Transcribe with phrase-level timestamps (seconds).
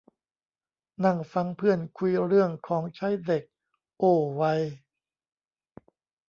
[1.05, 3.43] นั่งฟังเพื่อนคุยเรื่องของใช้เด็ก
[3.97, 4.61] โอ้ วัย